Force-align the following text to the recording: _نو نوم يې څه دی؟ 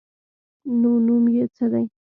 _نو 0.79 0.91
نوم 1.05 1.25
يې 1.35 1.45
څه 1.55 1.65
دی؟ 1.71 1.85